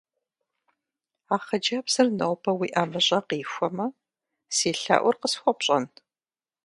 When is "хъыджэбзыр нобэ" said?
1.45-2.51